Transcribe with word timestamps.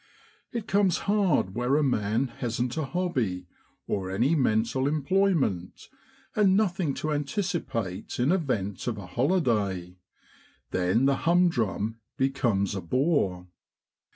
It 0.51 0.67
comes 0.67 0.97
hard 1.05 1.53
where 1.53 1.77
a 1.77 1.83
man 1.83 2.29
hasn't 2.39 2.75
a 2.75 2.85
hobby, 2.85 3.45
or 3.85 4.09
any 4.09 4.33
mental 4.33 4.87
employment, 4.87 5.87
and 6.35 6.57
nothing 6.57 6.95
to 6.95 7.11
anticipate 7.13 8.19
in 8.19 8.31
event 8.31 8.87
of 8.87 8.97
a 8.97 9.05
holiday, 9.05 9.99
then 10.71 11.05
the 11.05 11.17
humdrum 11.17 11.99
becomes 12.17 12.73
a 12.73 12.81
bore. 12.81 13.45